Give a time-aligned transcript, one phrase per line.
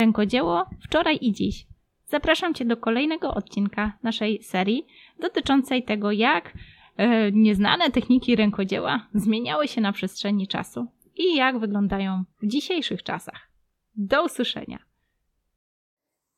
[0.00, 1.66] Rękodzieło wczoraj i dziś.
[2.06, 4.86] Zapraszam Cię do kolejnego odcinka naszej serii
[5.20, 6.52] dotyczącej tego, jak
[6.96, 10.86] e, nieznane techniki rękodzieła zmieniały się na przestrzeni czasu
[11.16, 13.50] i jak wyglądają w dzisiejszych czasach.
[13.94, 14.78] Do usłyszenia.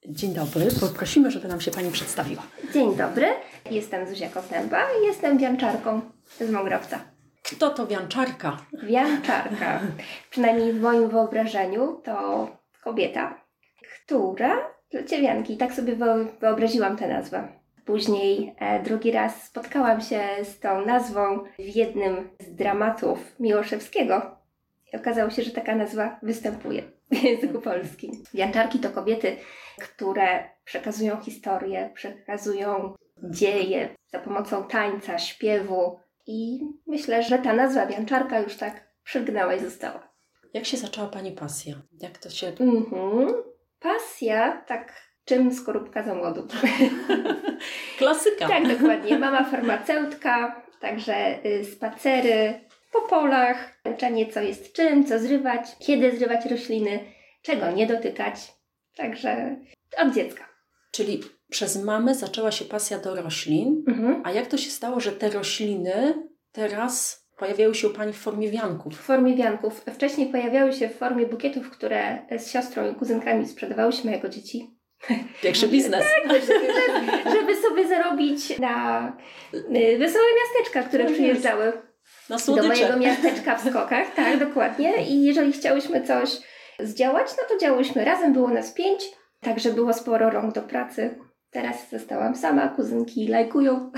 [0.09, 2.43] Dzień dobry, poprosimy, żeby nam się Pani przedstawiła.
[2.75, 3.27] Dzień dobry,
[3.71, 7.01] jestem Zuzia Kotęba i jestem wianczarką z Mągrowca.
[7.43, 8.57] Kto to wianczarka?
[8.83, 9.81] Wianczarka,
[10.31, 12.49] przynajmniej w moim wyobrażeniu, to
[12.85, 13.48] kobieta,
[14.09, 15.57] która plecie wianki.
[15.57, 15.97] Tak sobie
[16.41, 17.49] wyobraziłam tę nazwę.
[17.85, 24.37] Później e, drugi raz spotkałam się z tą nazwą w jednym z dramatów Miłoszewskiego.
[24.93, 28.13] I okazało się, że taka nazwa występuje w języku polskim.
[28.35, 29.37] Wianczarki to kobiety,
[29.79, 35.99] które przekazują historię, przekazują dzieje za pomocą tańca, śpiewu.
[36.27, 40.09] I myślę, że ta nazwa wianczarka już tak przylgnęła i została.
[40.55, 41.75] Jak się zaczęła Pani pasja?
[42.01, 42.47] Jak to się...
[42.47, 43.49] Mhm.
[43.81, 46.47] Pasja, tak czym skorupka za młodu.
[47.99, 48.49] Klasyka.
[48.49, 49.19] tak, dokładnie.
[49.19, 52.61] Mama farmaceutka, także y, spacery
[52.93, 57.01] po polach, uczenie co jest czym, co zrywać, kiedy zrywać rośliny,
[57.43, 58.35] czego nie dotykać.
[58.97, 59.57] Także
[59.97, 60.49] od dziecka.
[60.93, 61.21] Czyli
[61.51, 64.23] przez mamę zaczęła się pasja do roślin, mhm.
[64.25, 68.51] a jak to się stało, że te rośliny teraz pojawiały się u Pani w formie
[68.51, 68.95] wianków?
[68.95, 69.85] W formie wianków.
[69.95, 74.79] Wcześniej pojawiały się w formie bukietów, które z siostrą i kuzynkami sprzedawałyśmy jako dzieci.
[75.43, 76.05] Pierwszy biznes.
[76.29, 76.67] tak, żeby,
[77.39, 79.09] żeby sobie zarobić na
[79.55, 81.73] y, wesołe miasteczka, które no przyjeżdżały
[82.47, 84.07] do mojego miasteczka w skokach.
[84.17, 85.07] Tak, dokładnie.
[85.09, 86.31] I jeżeli chciałyśmy coś
[86.81, 88.33] zdziałać, no to działałyśmy razem.
[88.33, 89.05] Było nas pięć,
[89.41, 91.19] także było sporo rąk do pracy.
[91.51, 93.93] Teraz zostałam sama, kuzynki lajkują,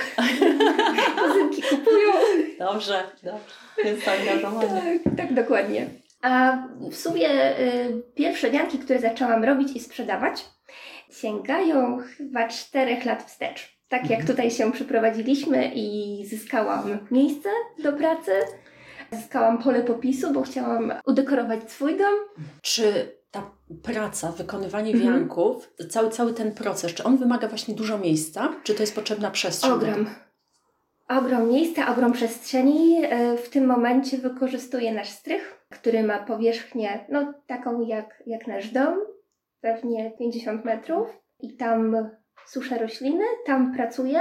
[1.20, 2.12] kuzynki kupują.
[2.58, 3.54] Dobrze, dobrze.
[3.84, 5.00] Jest zaangażowanie.
[5.04, 5.86] Tak, tak, dokładnie.
[6.22, 6.58] A
[6.90, 10.44] w sumie y, pierwsze wianki, które zaczęłam robić i sprzedawać,
[11.10, 13.80] sięgają chyba czterech lat wstecz.
[13.88, 14.26] Tak jak mhm.
[14.26, 17.48] tutaj się przyprowadziliśmy i zyskałam miejsce
[17.82, 18.32] do pracy,
[19.12, 22.14] zyskałam pole popisu, bo chciałam udekorować swój dom.
[22.62, 23.50] Czy ta
[23.82, 25.14] praca, wykonywanie mhm.
[25.14, 28.52] wianków, cały, cały ten proces, czy on wymaga właśnie dużo miejsca?
[28.62, 29.72] Czy to jest potrzebna przestrzeń?
[29.72, 30.06] Ogrom.
[31.08, 33.04] Ogrom miejsca, ogrom przestrzeni.
[33.04, 38.68] E, w tym momencie wykorzystuję nasz strych, który ma powierzchnię no, taką jak, jak nasz
[38.68, 38.94] dom,
[39.60, 41.08] pewnie 50 metrów.
[41.40, 42.10] I tam
[42.46, 44.20] suszę rośliny, tam pracuję,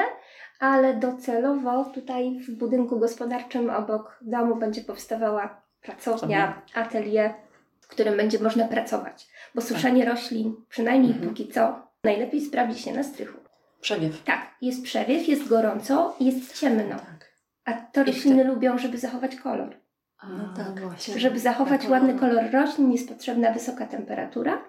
[0.60, 7.34] ale docelowo tutaj w budynku gospodarczym obok domu będzie powstawała pracownia, atelier
[7.82, 9.28] w którym będzie można pracować.
[9.56, 10.14] Bo suszenie tak.
[10.14, 11.30] roślin, przynajmniej mhm.
[11.30, 13.38] póki co, najlepiej sprawdzi się na strychu.
[13.82, 14.24] Przewiew.
[14.24, 16.96] Tak, jest przewiew, jest gorąco, jest ciemno.
[16.96, 17.32] Tak.
[17.66, 19.78] A to rośliny lubią, żeby zachować kolor.
[20.18, 21.20] A, no tak, właśnie.
[21.20, 24.62] Żeby zachować tak, ładny kolor roślin jest potrzebna wysoka temperatura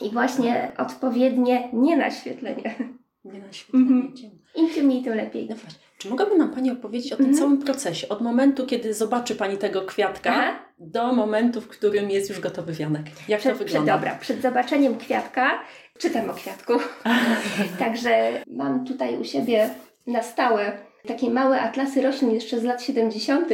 [0.00, 2.74] i właśnie odpowiednie nienaświetlenie.
[3.24, 3.86] Nienaświetlenie.
[3.86, 4.37] Mhm.
[4.54, 5.46] Im ciemniej, tym lepiej.
[5.50, 5.80] No właśnie.
[5.98, 7.42] Czy mogłaby nam Pani opowiedzieć o tym mhm.
[7.42, 8.08] całym procesie?
[8.08, 10.58] Od momentu, kiedy zobaczy Pani tego kwiatka, Aha.
[10.78, 13.04] do momentu, w którym jest już gotowy wianek.
[13.28, 13.92] Jak przed, to wygląda?
[13.92, 15.60] Przed, dobra, przed zobaczeniem kwiatka
[15.98, 16.72] czytam o kwiatku.
[17.78, 19.70] Także mam tutaj u siebie
[20.06, 20.72] na stałe
[21.06, 23.48] takie małe atlasy roślin jeszcze z lat 70.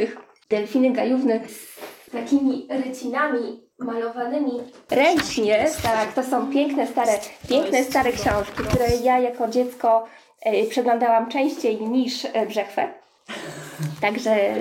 [0.49, 4.51] Delfiny gajówne z takimi rycinami malowanymi
[4.91, 5.65] ręcznie.
[5.83, 7.11] Tak, to są piękne stare,
[7.49, 10.05] piękne stare książki, które ja jako dziecko
[10.69, 12.87] przeglądałam częściej niż e, brzechwę.
[14.01, 14.55] Także e,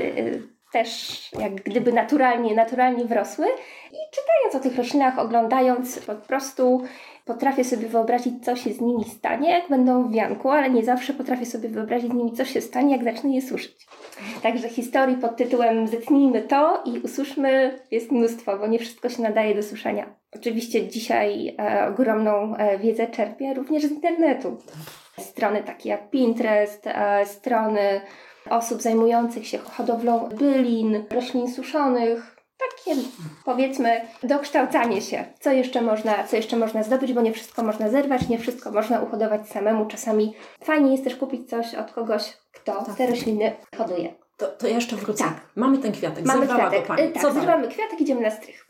[0.73, 3.47] też jak gdyby naturalnie, naturalnie wrosły.
[3.93, 6.83] I czytając o tych roślinach, oglądając, po prostu
[7.25, 11.15] potrafię sobie wyobrazić, co się z nimi stanie, jak będą w wianku, ale nie zawsze
[11.15, 13.87] potrafię sobie wyobrazić z nimi, co się stanie, jak zacznę je suszyć.
[14.43, 19.55] Także historii pod tytułem Zetnijmy to i usłyszmy jest mnóstwo, bo nie wszystko się nadaje
[19.55, 20.15] do suszenia.
[20.35, 24.57] Oczywiście dzisiaj e, ogromną e, wiedzę czerpię również z internetu.
[25.21, 28.01] Strony takie jak Pinterest, e, strony
[28.51, 33.01] osób zajmujących się hodowlą bylin, roślin suszonych, takie
[33.45, 38.29] powiedzmy dokształcanie się, co jeszcze można, co jeszcze można zdobyć, bo nie wszystko można zerwać,
[38.29, 39.87] nie wszystko można uhodować samemu.
[39.87, 40.35] Czasami
[40.65, 42.97] fajnie jest też kupić coś od kogoś, kto tak.
[42.97, 44.15] te rośliny hoduje.
[44.37, 45.25] To, to jeszcze wrócę.
[45.25, 45.35] Tak.
[45.57, 46.89] Mamy ten kwiatek, Mamy Zerwała kwiatek.
[46.89, 47.13] go Pani.
[47.13, 48.67] Tak, Co zrywamy kwiatek, idziemy na strych.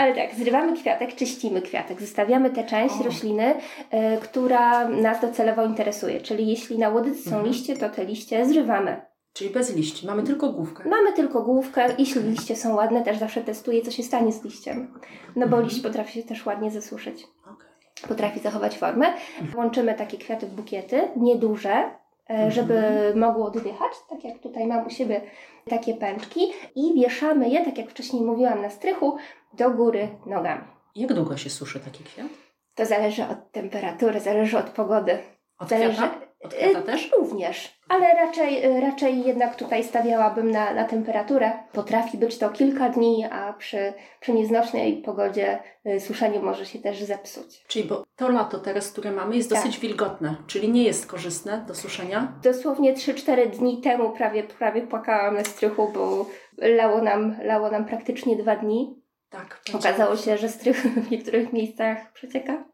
[0.00, 3.02] Ale tak, zrywamy kwiatek, czyścimy kwiatek, zostawiamy tę część o.
[3.02, 6.20] rośliny, y, która nas docelowo interesuje.
[6.20, 7.46] Czyli jeśli na łodyce są mhm.
[7.46, 9.00] liście, to te liście zrywamy.
[9.32, 10.88] Czyli bez liści, mamy tylko główkę.
[10.88, 11.86] Mamy tylko główkę.
[11.98, 14.94] Jeśli liście są ładne, też zawsze testuję, co się stanie z liściem.
[15.36, 15.64] No bo mhm.
[15.64, 17.26] liść potrafi się też ładnie zasuszyć.
[17.42, 18.08] Okay.
[18.08, 19.06] Potrafi zachować formę.
[19.40, 19.58] Mhm.
[19.58, 21.90] Łączymy takie kwiaty w bukiety, nieduże,
[22.30, 23.18] E, żeby mhm.
[23.18, 25.20] mogło oddychać, tak jak tutaj mam u siebie
[25.68, 26.40] takie pęczki
[26.74, 29.16] i wieszamy je, tak jak wcześniej mówiłam, na strychu
[29.54, 30.64] do góry nogami.
[30.94, 32.26] Jak długo się suszy taki kwiat?
[32.74, 35.18] To zależy od temperatury, zależy od pogody.
[35.58, 36.29] Od Zależy- kwiata?
[36.40, 37.10] Od kwiata też?
[37.18, 41.52] Również, ale raczej, raczej jednak tutaj stawiałabym na, na temperaturę.
[41.72, 47.02] Potrafi być to kilka dni, a przy, przy nieznośnej pogodzie y, suszenie może się też
[47.02, 47.64] zepsuć.
[47.66, 49.58] Czyli bo to lato teraz, które mamy, jest Tak.
[49.58, 52.32] dosyć wilgotne, czyli nie jest korzystne do suszenia.
[52.42, 56.26] Dosłownie 3-4 dni temu prawie, prawie płakałam na strychu, bo
[56.58, 59.00] lało nam, lało nam praktycznie dwa dni.
[59.30, 59.60] Tak.
[59.74, 62.64] Okazało się, że strych w niektórych miejscach przecieka.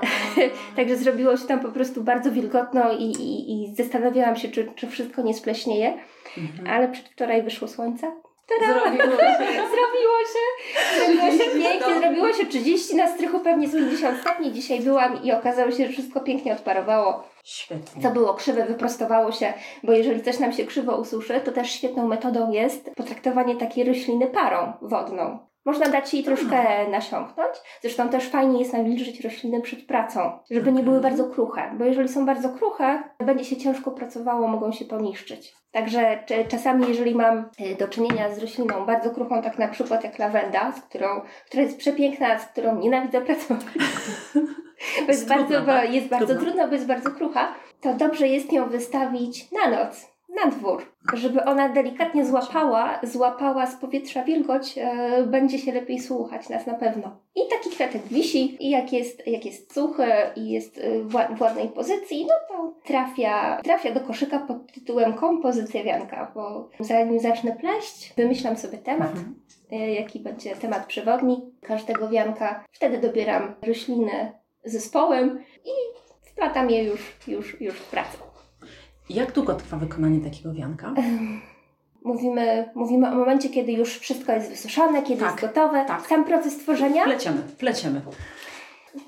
[0.76, 4.86] Także zrobiło się tam po prostu bardzo wilgotno i, i, i zastanawiałam się, czy, czy
[4.86, 5.98] wszystko nie spleśnieje,
[6.38, 6.68] Mhm.
[6.68, 8.12] ale przedwczoraj wyszło słońce.
[8.66, 9.46] Zrobiło się.
[9.46, 10.44] Zrobiło się,
[10.96, 14.52] zrobiło się pięknie, zrobiło się 30 na strychu, pewnie z 50 stopni.
[14.52, 17.24] Dzisiaj byłam i okazało się, że wszystko pięknie odparowało.
[17.44, 18.02] Świetnie.
[18.02, 19.52] Co było krzywe, wyprostowało się,
[19.82, 24.26] bo jeżeli coś nam się krzywo ususzy, to też świetną metodą jest potraktowanie takiej rośliny
[24.26, 25.38] parą wodną.
[25.66, 27.56] Można dać jej troszkę nasiąknąć.
[27.82, 32.08] Zresztą też fajnie jest nawilżyć rośliny przed pracą, żeby nie były bardzo kruche, bo jeżeli
[32.08, 35.54] są bardzo kruche, będzie się ciężko pracowało, mogą się poniszczyć.
[35.70, 40.18] Także czasami, jeżeli mam e, do czynienia z rośliną bardzo kruchą, tak na przykład jak
[40.18, 41.06] lawenda, z którą,
[41.46, 43.64] która jest przepiękna, z którą nienawidzę pracować,
[45.06, 45.86] bo jest, trudna, bardzo, tak?
[45.88, 46.44] bo jest bardzo Trudna.
[46.44, 50.82] trudna, bo jest bardzo krucha, to dobrze jest ją wystawić na noc, na dwór,
[51.14, 56.74] żeby ona delikatnie złapała, złapała z powietrza wilgoć, e, będzie się lepiej słuchać nas na
[56.74, 57.16] pewno.
[57.34, 60.06] I taki kwiatek wisi i jak jest, jak jest suchy
[60.36, 64.72] i jest e, w ła- w ładnej pozycji, no to trafia, trafia do koszyka pod
[64.72, 69.34] tytułem kompozycja wianka, bo zanim zacznę pleść, wymyślam sobie temat, Mhm.
[69.72, 72.64] e, jaki będzie temat przewodni każdego wianka.
[72.72, 74.32] Wtedy dobieram rośliny
[74.64, 75.70] zespołem i
[76.30, 78.18] wplatam je już, już, już w pracę.
[79.10, 80.94] Jak długo trwa wykonanie takiego wianka?
[82.04, 85.84] Mówimy, mówimy o momencie, kiedy już wszystko jest wysuszone, kiedy Tak, jest gotowe.
[85.84, 86.06] tak.
[86.06, 87.04] Sam proces tworzenia?
[87.04, 88.00] Pleciemy, pleciemy.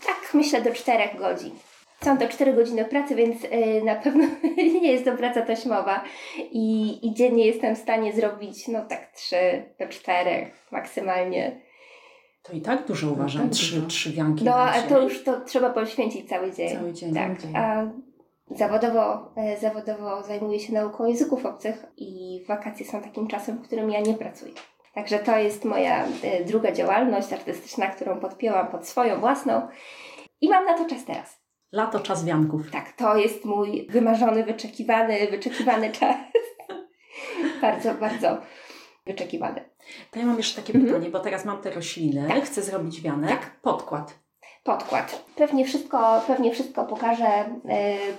[0.07, 1.51] Tak, myślę do 4 godzin.
[2.05, 4.25] Są to 4 godziny pracy, więc y, na pewno
[4.83, 6.05] nie jest to praca taśmowa
[6.53, 9.37] i, i dziennie jestem w stanie zrobić no tak 3
[9.79, 10.31] do 4
[10.73, 11.61] maksymalnie.
[12.43, 13.43] To i tak dużo uważam.
[13.43, 14.45] tak trzy, trzy wianki.
[14.45, 16.77] No, a to już to trzeba poświęcić cały dzień.
[16.79, 17.15] Cały dzień.
[17.15, 17.57] Tak, dzień.
[17.57, 17.87] a
[18.51, 23.91] zawodowo, e, zawodowo zajmuję się nauką języków obcych i wakacje są takim czasem, w którym
[23.91, 24.53] ja nie pracuję.
[24.95, 29.69] Także to jest moja e, druga działalność artystyczna, którą podpięłam pod swoją własną
[30.41, 31.39] i mam na to czas teraz.
[31.73, 32.71] Lato, czas wianków.
[32.71, 36.17] Tak, to jest mój wymarzony, wyczekiwany, wyczekiwany czas.
[37.61, 38.39] bardzo, bardzo
[39.07, 39.65] wyczekiwany.
[40.11, 40.93] To ja mam jeszcze takie Mhm.
[40.95, 42.45] pytanie, bo teraz mam te rośliny, Tak.
[42.45, 43.31] chcę zrobić wianek.
[43.31, 43.61] Tak.
[43.63, 44.19] Podkład.
[44.65, 45.25] Podkład.
[45.37, 47.47] Pewnie wszystko, pewnie wszystko pokażę e,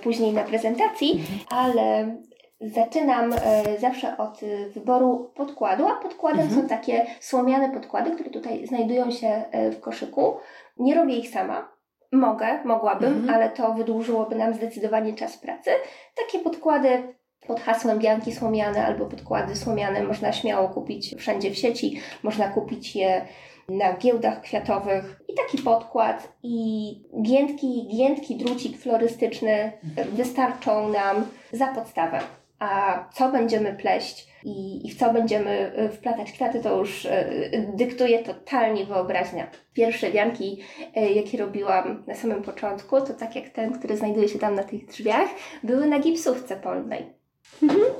[0.02, 2.16] później na prezentacji, ale
[2.60, 3.38] zaczynam e,
[3.78, 4.40] zawsze od
[4.74, 6.62] wyboru podkładu, a podkładem Mhm.
[6.62, 10.36] są takie słomiane podkłady, które tutaj znajdują się e, w koszyku.
[10.78, 11.68] Nie robię ich sama.
[12.12, 13.34] Mogę, mogłabym, Mhm.
[13.34, 15.70] ale to wydłużyłoby nam zdecydowanie czas pracy.
[16.16, 17.14] Takie podkłady
[17.46, 22.00] pod hasłem bianki słomiane albo podkłady słomiane można śmiało kupić wszędzie w sieci.
[22.22, 23.26] Można kupić je
[23.68, 29.72] na giełdach kwiatowych i taki podkład i giętki, giętki drucik florystyczny
[30.12, 32.20] wystarczą nam za podstawę.
[32.58, 37.72] A co będziemy pleść i, i w co będziemy y, wplatać kwiaty, to już y,
[37.74, 39.50] dyktuje totalnie wyobraźnia.
[39.72, 40.60] Pierwsze wianki,
[40.96, 44.64] y, jakie robiłam na samym początku, to tak jak ten, który znajduje się tam na
[44.64, 45.28] tych drzwiach,
[45.62, 47.19] były na gipsówce polnej.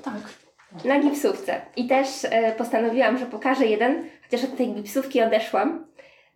[0.03, 0.41] Tak.
[0.85, 1.61] Na gipsówce.
[1.77, 5.87] I też e, postanowiłam, że pokażę jeden, chociaż od tej gipsówki odeszłam,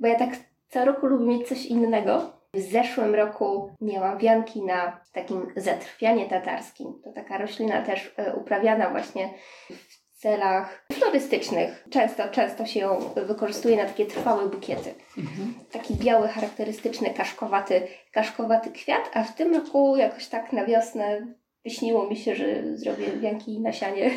[0.00, 0.30] bo ja tak
[0.68, 2.32] co roku lubię mieć coś innego.
[2.54, 7.00] W zeszłym roku miałam wianki na takim zatrwianie tatarskim.
[7.04, 9.30] To taka roślina też e, uprawiana właśnie
[9.70, 11.84] w celach florystycznych.
[11.90, 14.94] Często, często się ją wykorzystuje na takie trwałe bukiety.
[15.18, 15.54] Mhm.
[15.72, 21.26] Taki biały, charakterystyczny, kaszkowaty, kaszkowaty kwiat, a w tym roku jakoś tak na wiosnę
[21.64, 24.10] wyśniło mi się, że zrobię wianki na sianie,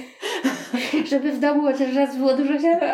[1.11, 2.93] żeby w domu chociaż raz było dużo siana.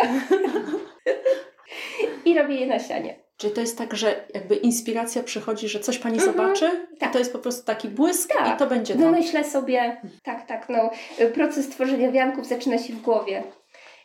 [2.26, 3.16] I robię je na sianie.
[3.38, 6.32] Czyli to jest tak, że jakby inspiracja przychodzi, że coś Pani Mhm.
[6.34, 6.70] zobaczy
[7.00, 7.10] Tak.
[7.10, 8.56] i to jest po prostu taki błysk Tak.
[8.56, 9.12] i to będzie No to.
[9.12, 10.90] myślę sobie, tak, tak, no,
[11.34, 13.44] proces tworzenia wianków zaczyna się w głowie.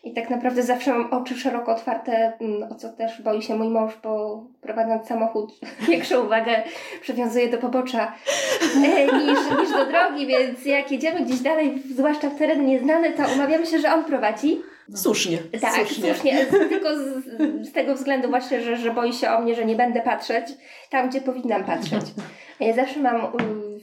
[0.05, 3.69] I tak naprawdę zawsze mam oczy szeroko otwarte, mm, o co też boi się mój
[3.69, 6.63] mąż, bo prowadząc samochód większą uwagę
[7.01, 8.13] przywiązuje do pobocza
[8.77, 13.23] e, niż, niż do drogi, więc jak jedziemy gdzieś dalej, zwłaszcza w teren nieznany, to
[13.35, 14.61] umawiamy się, że on prowadzi.
[14.95, 15.39] Słusznie.
[15.61, 16.15] Tak, słusznie.
[16.15, 16.47] słusznie.
[16.47, 17.25] Tylko z,
[17.69, 20.47] z tego względu właśnie, że, że boi się o mnie, że nie będę patrzeć
[20.91, 22.03] tam, gdzie powinnam patrzeć.
[22.61, 23.33] Ja zawsze mam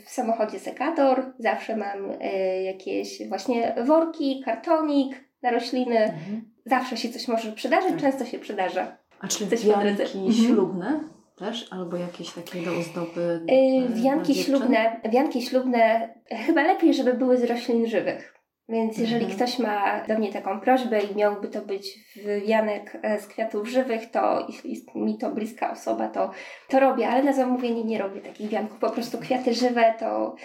[0.05, 5.97] w samochodzie sekator, zawsze mam e, jakieś właśnie worki, kartonik na rośliny.
[5.99, 6.41] Mhm.
[6.65, 8.01] Zawsze się coś może przydarzyć, Tak.
[8.01, 8.97] często się przydarza.
[9.19, 9.67] A Coś drodze.
[9.67, 10.33] wianki Mhm.
[10.33, 10.99] ślubne
[11.37, 11.67] też?
[11.71, 13.41] Albo jakieś takie do ozdoby?
[13.47, 16.09] Yy, wianki ślubne, wianki ślubne
[16.45, 18.31] chyba lepiej, żeby były z roślin żywych.
[18.69, 19.35] Więc jeżeli Mhm.
[19.35, 21.99] ktoś ma do mnie taką prośbę i miałby to być
[22.47, 26.31] wianek e, z kwiatów żywych, to jeśli jest mi to bliska osoba, to,
[26.69, 28.77] to robię, ale na zamówienie nie robię takich wianków.
[28.79, 30.35] Po prostu kwiaty żywe to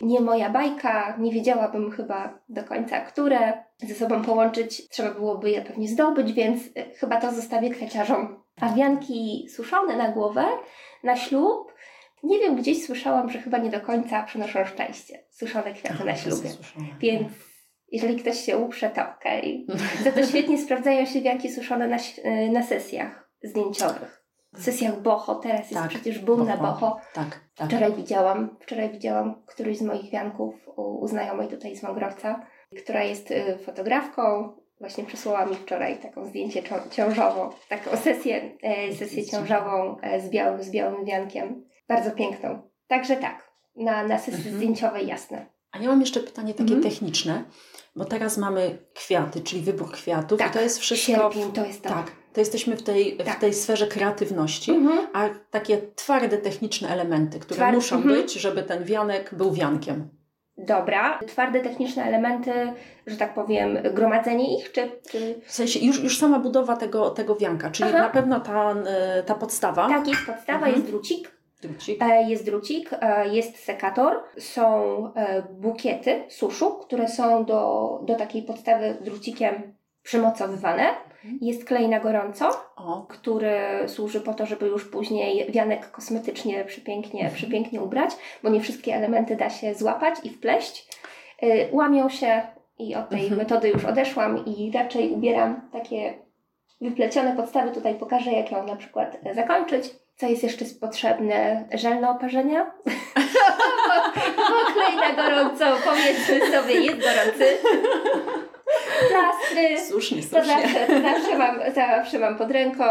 [0.00, 3.52] nie moja bajka, nie wiedziałabym chyba do końca, które
[3.88, 4.88] ze sobą połączyć.
[4.88, 8.42] Trzeba byłoby je pewnie zdobyć, więc e, chyba to zostawię kwiaciarzom.
[8.60, 10.44] A wianki suszone na głowę,
[11.04, 11.72] na ślub,
[12.22, 15.24] nie wiem, gdzieś słyszałam, że chyba nie do końca przynoszą szczęście.
[15.30, 16.50] Suszone kwiaty Aha, na jest ślubie.
[17.00, 17.32] Więc
[17.92, 19.66] jeżeli ktoś się uprze, to okej.
[20.04, 24.19] Za to świetnie sprawdzają się wianki suszone na, y, na sesjach zdjęciowych.
[24.58, 27.00] Sesjach boho, teraz jest Tak, przecież boom na boho.
[27.14, 27.68] Tak, tak.
[27.68, 32.46] Wczoraj widziałam, wczoraj widziałam któryś z moich wianków u, u znajomej tutaj z Mągrowca,
[32.84, 34.52] która jest y, fotografką.
[34.80, 40.30] Właśnie przysłała mi wczoraj taką zdjęcie cią- ciążową, taką sesję, e, sesję ciążową e, z
[40.30, 41.64] białym, z białym wiankiem.
[41.88, 42.62] Bardzo piękną.
[42.86, 44.56] Także tak, na, na sesji Mhm.
[44.56, 45.46] zdjęciowej jasne.
[45.72, 46.82] A ja mam jeszcze pytanie takie Mhm.
[46.92, 47.44] techniczne,
[47.96, 51.06] bo teraz mamy kwiaty, czyli wybór kwiatów Tak, i to jest wszystko...
[51.12, 51.88] Sierpień to jest to.
[51.88, 53.36] Tak, to jesteśmy w tej, Tak.
[53.36, 55.06] w tej sferze kreatywności, Mhm.
[55.12, 58.14] a takie twarde techniczne elementy, które muszą mhm.
[58.14, 60.08] być, żeby ten wianek był wiankiem.
[60.58, 61.18] Dobra.
[61.26, 62.52] Twarde techniczne elementy,
[63.06, 64.90] że tak powiem, gromadzenie ich, czy...
[65.10, 65.40] czy...
[65.46, 67.98] W sensie już, już sama budowa tego, tego wianka, czyli Aha.
[67.98, 70.74] na pewno ta, e, ta podstawa, Tak, jest podstawa, Mhm.
[70.76, 71.30] jest drucik,
[71.62, 75.12] drucik, e, jest drucik, e, jest sekator, są
[75.50, 80.82] bukiety suszu, które są do, do takiej podstawy drucikiem przymocowywane.
[81.24, 81.38] Mhm.
[81.40, 87.20] Jest klej na gorąco, o, który służy po to, żeby już później wianek kosmetycznie przepięknie,
[87.20, 87.36] Mhm.
[87.36, 88.10] przepięknie ubrać,
[88.42, 90.88] bo nie wszystkie elementy da się złapać i wpleść.
[91.42, 92.42] Y, Łamią się
[92.78, 93.38] i od tej Mhm.
[93.38, 96.14] metody już odeszłam i raczej ubieram takie
[96.80, 97.70] wyplecione podstawy.
[97.70, 99.90] Tutaj pokażę, jak ją na przykład zakończyć.
[100.16, 101.68] Co jest jeszcze potrzebne?
[101.74, 102.66] Żel na oparzenia?
[104.36, 107.56] Bo klej na gorąco, powiedzmy sobie, jest gorący.
[109.08, 109.86] Plastry.
[109.88, 110.62] słusznie, To słusznie.
[110.62, 112.84] zawsze, to zawsze, mam, zawsze mam pod ręką.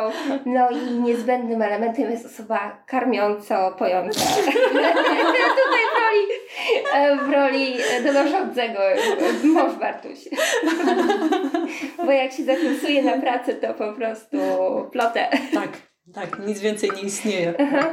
[0.46, 4.20] No i niezbędnym elementem jest osoba karmiąco pojąca.
[5.60, 7.74] Tutaj w roli, w roli
[8.04, 8.80] donoszącego
[9.44, 10.20] mąż Bartuś.
[12.06, 14.38] Bo jak się zapisuje na pracę, to po prostu
[14.92, 15.28] plotę.
[15.54, 15.70] Tak,
[16.14, 17.54] tak, nic więcej nie istnieje.
[17.60, 17.90] Aha.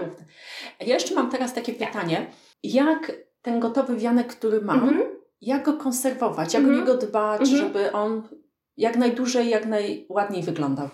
[0.81, 2.27] Ja jeszcze mam teraz takie pytanie,
[2.63, 5.16] jak ten gotowy wianek, który mam, Mhm.
[5.41, 6.79] Jak go konserwować, jak Mhm.
[6.79, 7.59] o niego dbać, Mhm.
[7.59, 8.29] żeby on
[8.77, 10.89] jak najdłużej, jak najładniej wyglądał.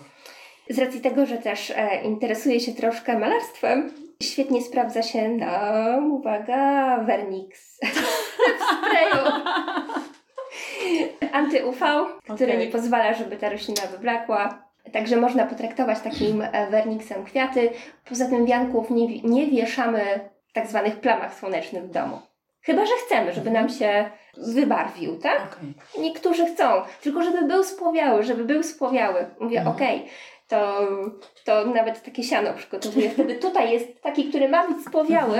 [0.69, 3.91] Z racji tego, że też e, interesuję się troszkę malarstwem,
[4.23, 7.79] świetnie sprawdza się na, uwaga, Vernix
[8.59, 9.31] w sprayu
[11.31, 12.57] anty-UV, który Okej.
[12.65, 14.63] nie pozwala, żeby ta roślina wyblakła.
[14.93, 17.69] Także można potraktować takim e, Vernixem kwiaty.
[18.09, 22.19] Poza tym wianków nie, nie wieszamy w tak zwanych plamach słonecznych w domu.
[22.63, 25.41] Chyba, że chcemy, żeby nam się wybarwił, tak?
[25.57, 25.73] Okej.
[26.03, 26.63] Niektórzy chcą,
[27.01, 29.25] tylko żeby był spłowiały, żeby był spłowiały.
[29.39, 29.75] Mówię, Mhm.
[29.75, 30.05] okej,
[30.47, 30.79] to,
[31.45, 33.09] to nawet takie siano przygotowuję.
[33.09, 35.37] Wtedy tutaj jest taki, który ma być spłowiały.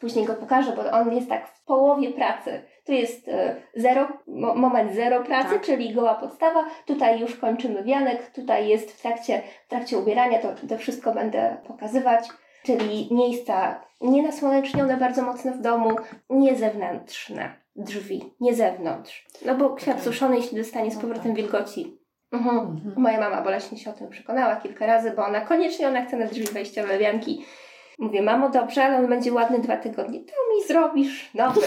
[0.00, 2.62] Później go pokażę, bo on jest tak w połowie pracy.
[2.86, 5.62] Tu jest e, zero, mo, moment zero pracy, Tak.
[5.62, 6.64] czyli goła podstawa.
[6.86, 11.56] Tutaj już kończymy wianek, tutaj jest w trakcie, w trakcie ubierania, to, to wszystko będę
[11.68, 12.28] pokazywać.
[12.66, 15.90] Czyli miejsca nienasłonecznione bardzo mocno w domu,
[16.30, 19.26] nie zewnętrzne drzwi, nie zewnątrz.
[19.46, 21.34] No bo kwiat suszony, jeśli dostanie z No powrotem tak.
[21.34, 21.98] wilgoci.
[22.32, 22.58] Mhm.
[22.58, 22.94] Mhm.
[22.96, 26.26] Moja mama boleśnie się o tym przekonała kilka razy, bo ona koniecznie ona chce na
[26.26, 27.44] drzwi wejściowe wianki.
[27.98, 30.20] Mówię, mamo, dobrze, ale on będzie ładny dwa tygodnie.
[30.20, 31.60] To mi zrobisz nowy.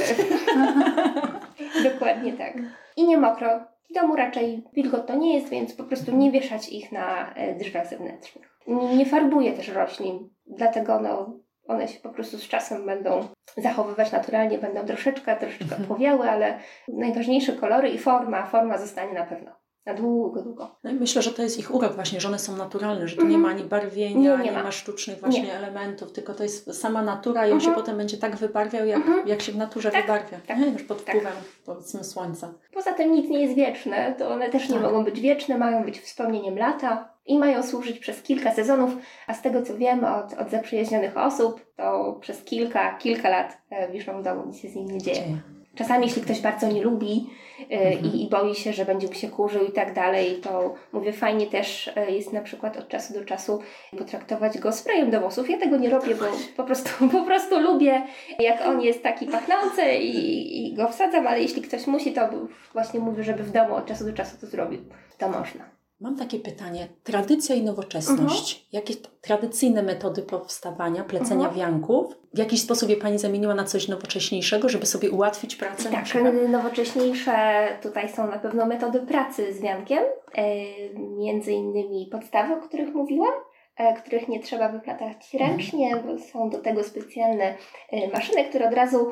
[1.93, 2.53] Dokładnie tak.
[2.97, 3.59] I nie mokro.
[3.89, 7.87] W domu raczej wilgotno nie jest, więc po prostu nie wieszać ich na e, drzwiach
[7.87, 8.59] zewnętrznych.
[8.67, 13.27] Nie, nie farbuję też roślin, dlatego no, one się po prostu z czasem będą
[13.57, 15.85] zachowywać naturalnie, będą troszeczkę, troszeczkę Mhm.
[15.85, 19.51] powiały, ale najważniejsze kolory i forma, forma zostanie na pewno.
[19.85, 20.75] Na długo, długo.
[20.83, 23.21] No i myślę, że to jest ich urok właśnie, że one są naturalne, że tu
[23.27, 23.41] nie Mhm.
[23.41, 24.63] ma ani barwienia, Nie, nie, nie ma.
[24.63, 27.71] ma sztucznych właśnie elementów, tylko to jest sama natura i on Mhm.
[27.75, 29.27] się potem będzie tak wybarwiał, jak, Mhm.
[29.27, 30.37] jak się w naturze Tak, wybarwia.
[30.47, 30.67] tak, nie?
[30.67, 31.15] Już pod tak.
[31.15, 31.33] wpływem
[31.65, 32.53] powiedzmy słońca.
[32.73, 34.83] Poza tym nic nie jest wieczne, to one też nie Tak.
[34.83, 38.91] mogą być wieczne, mają być wspomnieniem lata i mają służyć przez kilka sezonów,
[39.27, 43.91] a z tego co wiemy od, od zaprzyjaźnionych osób, to przez kilka, kilka lat e,
[43.91, 45.15] wiszą w domu, nic się z nim nie dzieje.
[45.15, 45.37] Dzieje.
[45.75, 48.05] Czasami jeśli ktoś bardzo nie lubi e, Mhm.
[48.05, 51.47] i, i boi się, że będzie mu się kurzył i tak dalej, to mówię, fajnie
[51.47, 53.59] też e, jest na przykład od czasu do czasu
[53.97, 55.49] potraktować go sprayem do włosów.
[55.49, 56.25] Ja tego nie robię, bo
[56.57, 58.01] po prostu, po prostu lubię,
[58.39, 62.29] jak on jest taki pachnący i, i go wsadzam, ale jeśli ktoś musi, to
[62.73, 64.79] właśnie mówię, żeby w domu od czasu do czasu to zrobił.
[65.17, 65.78] To można.
[66.01, 66.87] Mam takie pytanie.
[67.03, 68.53] Tradycja i nowoczesność.
[68.53, 68.69] Mhm.
[68.71, 71.55] Jakie tradycyjne metody powstawania, plecenia mhm.
[71.55, 72.17] wianków?
[72.33, 75.89] W jakiś sposób je Pani zamieniła na coś nowocześniejszego, żeby sobie ułatwić pracę?
[75.89, 76.05] Tak,
[76.49, 80.03] nowocześniejsze tutaj są na pewno metody pracy z wiankiem.
[80.37, 83.33] Yy, między innymi podstawy, o których mówiłam
[83.77, 87.55] e, których nie trzeba wyplatać ręcznie, bo są do tego specjalne
[87.91, 89.11] e, maszyny, które od razu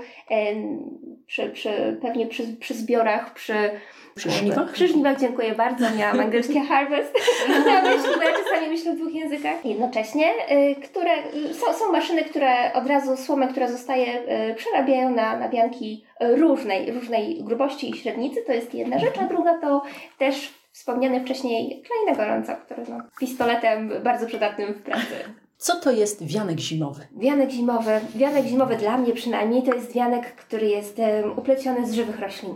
[1.28, 3.70] przy, przy, pewnie przy, przy zbiorach, przy
[4.18, 4.72] przy żniwach?
[4.72, 5.86] Przy żniwach, dziękuję bardzo.
[5.98, 7.14] Miałam angielskie harvest
[7.66, 11.12] na myśli, bo ja czasami myślę w dwóch językach jednocześnie, y, które
[11.54, 14.08] są, są maszyny, które od razu słomę, która zostaje,
[14.52, 18.42] y, przerabiają na, na wianki różnej, różnej grubości i średnicy.
[18.48, 19.84] To jest jedna rzecz, a druga to
[20.18, 25.16] też wspomniany wcześniej klej na gorąco, który no, pistoletem bardzo przydatnym w pracy.
[25.58, 27.08] Co to jest wianek zimowy?
[27.18, 31.94] Wianek zimowy, wianek zimowy dla mnie przynajmniej to jest wianek, który jest um, upleciony z
[31.94, 32.54] żywych roślin.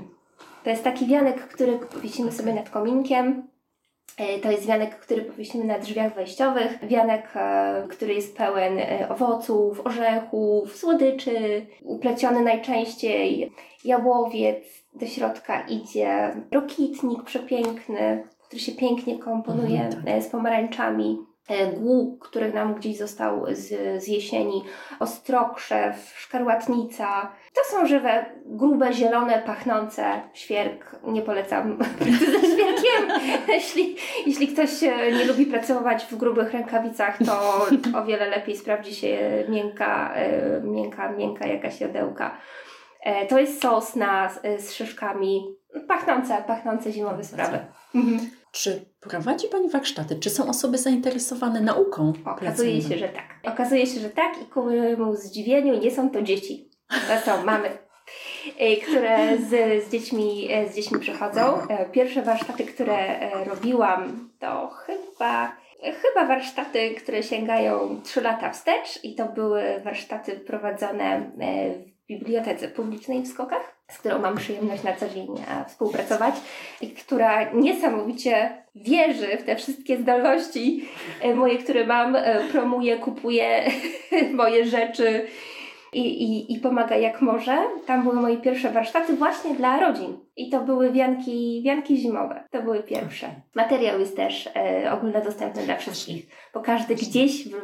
[0.64, 3.48] To jest taki wianek, który powiesimy sobie nad kominkiem.
[4.18, 6.88] E, to jest wianek, który powiesimy na drzwiach wejściowych.
[6.88, 11.66] Wianek, e, który jest pełen e, owoców, orzechów, słodyczy.
[11.84, 13.52] Upleciony najczęściej
[13.86, 14.64] jabłowiec.
[14.94, 20.24] Do środka idzie rokitnik przepiękny, który się pięknie komponuje mhm, tak.
[20.24, 21.18] z pomarańczami.
[21.52, 24.64] E, głuk, który nam gdzieś został z, z jesieni,
[25.00, 27.32] ostrokrzew, szkarłatnica.
[27.54, 30.96] To są żywe, grube, zielone, pachnące świerk.
[31.04, 31.78] Nie polecam
[32.42, 33.32] ze świerkiem.
[33.48, 34.82] jeśli, jeśli ktoś
[35.18, 37.68] nie lubi pracować w grubych rękawicach, to
[38.00, 42.38] o wiele lepiej sprawdzi się miękka, e, miękka, miękka jakaś jodełka.
[43.02, 45.56] E, to jest sosna z, z szyszkami.
[45.88, 47.60] Pachnące, pachnące zimowe sprawy.
[47.96, 48.30] Mhm.
[48.52, 50.16] Czy prowadzi Pani warsztaty?
[50.16, 52.14] Czy są osoby zainteresowane nauką?
[52.26, 53.54] Okazuje się, że tak.
[53.54, 56.70] Okazuje się, że tak i ku mojemu zdziwieniu nie są to dzieci.
[56.90, 57.70] To są mamy,
[58.58, 61.68] e, które z, z, dziećmi, e, z dziećmi przychodzą.
[61.68, 69.16] E, pierwsze warsztaty, które robiłam, to chyba, chyba warsztaty, które sięgają 3 lata wstecz i
[69.16, 75.10] to były warsztaty prowadzone w Bibliotece Publicznej w Skokach z którą mam przyjemność na co
[75.10, 76.36] dzień e, współpracować
[76.82, 80.90] i która niesamowicie wierzy w te wszystkie zdolności
[81.22, 83.72] e, moje, które mam, e, promuje, kupuje
[84.34, 85.28] moje rzeczy
[85.94, 87.58] i, i, i pomaga jak może.
[87.86, 90.18] Tam były moje pierwsze warsztaty właśnie dla rodzin.
[90.36, 92.44] I to były wianki, wianki zimowe.
[92.52, 93.28] To były pierwsze.
[93.56, 97.56] Materiał jest też e, ogólnodostępny dla wszystkich, bo każdy gdzieś w,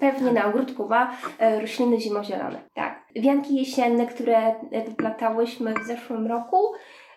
[0.00, 2.60] pewnie na ogródku ma e, rośliny zimozielone.
[2.74, 3.04] Tak.
[3.16, 4.54] Wianki jesienne, które
[4.86, 6.56] wyplatałyśmy w zeszłym roku,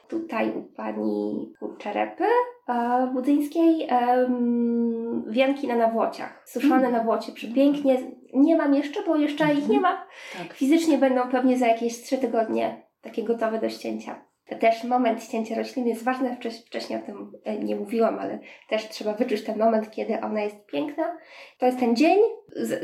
[0.10, 2.24] tutaj u pani Kurczerepy
[2.70, 6.92] e, Budzyńskiej um, wianki na nawłociach, suszone mm.
[6.92, 7.98] nawłocie, przepięknie.
[8.34, 10.08] Nie mam jeszcze, bo jeszcze ich nie ma.
[10.38, 10.54] Tak.
[10.54, 14.28] Fizycznie będą pewnie za jakieś trzy tygodnie takie gotowe do ścięcia.
[14.60, 18.40] Też moment ścięcia rośliny jest ważny, wcześniej o tym e, nie mówiłam, ale
[18.70, 21.18] też trzeba wyczuć ten moment, kiedy ona jest piękna.
[21.58, 22.20] To jest ten dzień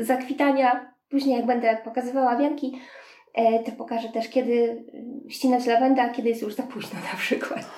[0.00, 0.94] zakwitania.
[1.10, 3.03] Później jak będę pokazywała wianki, E,
[3.64, 4.84] to pokażę też, kiedy
[5.28, 7.70] ścinać lawendę, a kiedy jest już za późno na przykład.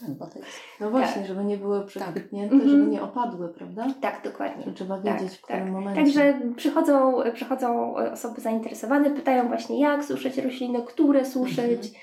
[0.00, 0.50] Tak, bo to jest...
[0.80, 1.26] No właśnie, tak.
[1.26, 2.68] żeby nie były przechwytnięte, tak.
[2.68, 3.86] żeby nie opadły, prawda?
[4.00, 4.64] Tak, dokładnie.
[4.64, 5.72] To trzeba wiedzieć, tak, w którym tak.
[5.72, 6.02] momencie.
[6.02, 11.94] Także przychodzą, przychodzą osoby zainteresowane, pytają właśnie jak suszyć rośliny, które suszyć, mhm.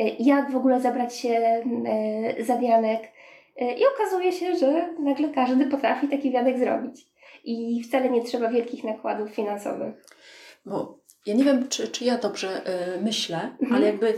[0.00, 3.12] E, jak w ogóle zabrać się e, za wianek.
[3.78, 7.06] I okazuje się, że nagle każdy potrafi taki wianek zrobić.
[7.44, 10.04] I wcale nie trzeba wielkich nakładów finansowych.
[10.66, 10.98] Bo
[11.28, 13.74] ja nie wiem, czy, czy ja dobrze y, myślę, mhm.
[13.74, 14.14] ale jakby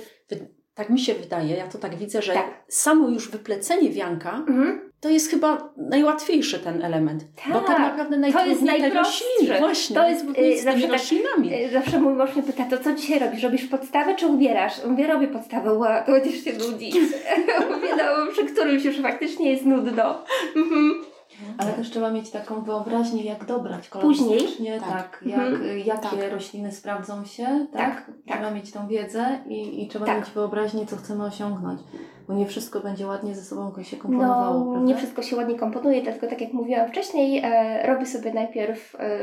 [0.74, 2.64] tak mi się wydaje, ja to tak widzę, że tak.
[2.68, 4.90] samo już wyplecenie wianka mhm.
[5.00, 7.24] to jest chyba najłatwiejszy ten element.
[7.36, 7.52] Tak.
[7.52, 9.58] Bo tak naprawdę najtrudniej te rośliny.
[9.58, 11.50] Właśnie, to jest y, z zawsze, tak, roślinami.
[11.50, 13.42] Tak, zawsze mój mąż mnie pyta, to co dzisiaj robisz?
[13.42, 14.84] Robisz podstawę czy ubierasz?
[14.84, 16.94] Mówię, robię podstawę, wow, to będziesz się nudzić.
[17.70, 20.24] Mówię, no, przy którymś już faktycznie jest nudno.
[20.56, 21.09] Mhm.
[21.58, 25.78] Ale też trzeba mieć taką wyobraźnię, jak dobrać kolorystycznie, tak, tak jak, mhm.
[25.78, 26.32] jakie tak.
[26.32, 28.06] rośliny sprawdzą się, tak?
[28.06, 28.54] tak trzeba tak.
[28.54, 30.18] mieć tą wiedzę i, i trzeba tak.
[30.18, 31.80] mieć wyobraźnię, co chcemy osiągnąć,
[32.28, 34.86] bo nie wszystko będzie ładnie ze sobą się komponowało, No, prawda?
[34.86, 39.18] nie wszystko się ładnie komponuje, tylko tak jak mówiłam wcześniej, e, robię sobie najpierw e,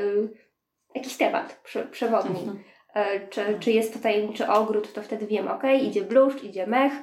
[0.96, 2.40] jakiś temat przewodni.
[2.40, 2.60] Mhm.
[2.98, 6.94] E, czy, czy jest tutaj, czy ogród, to wtedy wiem, ok, idzie bluszcz, idzie mech,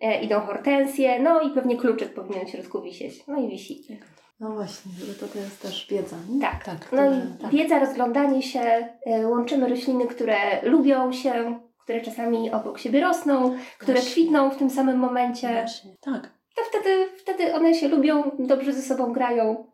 [0.00, 3.26] e, idą hortensje, no i pewnie kluczyk powinien w środku wisieć.
[3.26, 3.98] No i wisi.
[4.40, 6.16] No właśnie, że to, to jest też wiedza.
[6.30, 6.40] Nie?
[6.40, 6.92] Tak, tak.
[6.92, 7.50] No i tak.
[7.50, 8.88] wiedza, rozglądanie się,
[9.20, 14.12] y, łączymy rośliny, które lubią się, które czasami obok siebie rosną, które właśnie.
[14.12, 15.48] kwitną w tym samym momencie.
[15.52, 15.96] Właśnie.
[16.00, 16.30] Tak.
[16.56, 19.66] To wtedy, wtedy one się lubią, dobrze ze sobą grają.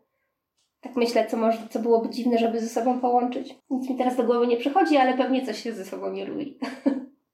[0.81, 3.59] Tak myślę, co, może, co byłoby dziwne, żeby ze sobą połączyć.
[3.69, 6.59] Nic mi teraz do głowy nie przychodzi, ale pewnie coś się ze sobą nie lubi.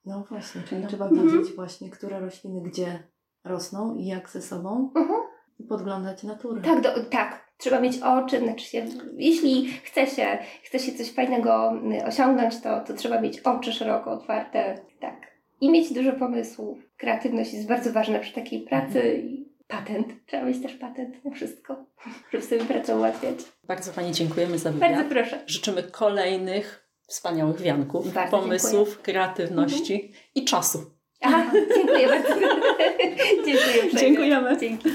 [0.06, 0.88] No właśnie, czyli no.
[0.88, 1.56] trzeba wiedzieć mhm.
[1.56, 3.04] właśnie, które rośliny gdzie
[3.44, 4.92] rosną i jak ze sobą.
[4.96, 5.27] Mhm
[5.70, 6.62] podglądać naturę.
[6.62, 7.48] Tak, do, tak.
[7.58, 8.86] Trzeba mieć oczy, znaczy się,
[9.18, 14.12] jeśli chce się, chce się coś fajnego y, osiągnąć, to, to trzeba mieć oczy szeroko
[14.12, 15.28] otwarte, tak.
[15.62, 16.78] I mieć dużo pomysłów.
[16.98, 19.28] Kreatywność jest bardzo ważna przy takiej pracy mhm.
[19.28, 20.08] i patent.
[20.26, 21.86] Trzeba mieć też patent na wszystko,
[22.32, 23.36] żeby sobie pracę ułatwiać.
[23.64, 24.92] Bardzo Pani dziękujemy za wywiad.
[24.92, 25.40] Bardzo proszę.
[25.48, 29.04] Życzymy kolejnych wspaniałych wianków, bardzo pomysłów, dziękuję.
[29.04, 30.14] kreatywności mhm.
[30.36, 30.80] i czasu.
[31.22, 32.36] Aha, dziękuję bardzo.
[33.46, 34.00] dziękuję.
[34.00, 34.58] Dziękujemy.
[34.58, 34.90] Dzięki.